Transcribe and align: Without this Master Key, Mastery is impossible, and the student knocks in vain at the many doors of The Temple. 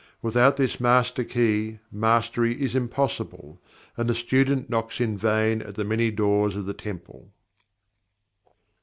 Without 0.23 0.57
this 0.57 0.79
Master 0.79 1.23
Key, 1.23 1.77
Mastery 1.91 2.59
is 2.59 2.73
impossible, 2.73 3.61
and 3.95 4.09
the 4.09 4.15
student 4.15 4.67
knocks 4.67 4.99
in 4.99 5.15
vain 5.15 5.61
at 5.61 5.75
the 5.75 5.83
many 5.83 6.09
doors 6.09 6.55
of 6.55 6.65
The 6.65 6.73
Temple. 6.73 7.29